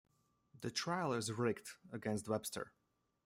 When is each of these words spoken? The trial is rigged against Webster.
The 0.61 0.71
trial 0.71 1.13
is 1.13 1.31
rigged 1.31 1.73
against 1.93 2.27
Webster. 2.27 2.73